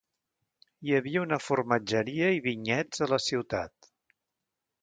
[0.87, 3.91] Hi havia una formatgeria i vinyets a la ciutat.